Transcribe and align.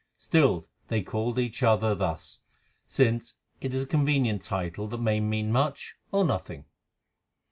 Still 0.17 0.67
they 0.87 1.03
called 1.03 1.37
each 1.37 1.61
other 1.61 1.93
thus, 1.93 2.39
since 2.87 3.35
it 3.61 3.71
is 3.75 3.83
a 3.83 3.87
convenient 3.87 4.41
title 4.41 4.87
that 4.87 4.97
may 4.97 5.19
mean 5.19 5.51
much 5.51 5.93
or 6.11 6.25
nothing. 6.25 6.65